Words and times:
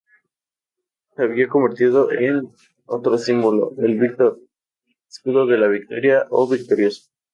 Se 1.15 1.21
había 1.21 1.47
convertido 1.47 2.11
en 2.11 2.51
otro 2.87 3.19
símbolo: 3.19 3.75
el 3.77 3.99
Víctor, 3.99 4.39
Escudo 5.07 5.45
de 5.45 5.59
la 5.59 5.67
Victoria 5.67 6.25
o 6.31 6.49
Victorioso. 6.49 7.11